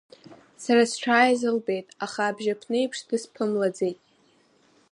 Сара 0.63 0.83
сшааиз 0.91 1.41
лбеит, 1.55 1.87
аха 2.05 2.21
абжьааԥнеиԥш 2.27 2.97
дысԥымлаӡеит. 3.07 3.99